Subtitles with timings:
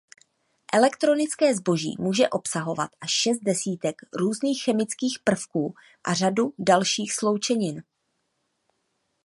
[0.73, 7.83] Elektronické zboží může obsahovat až šest desítek různých chemických prvků a řadu dalších sloučenin.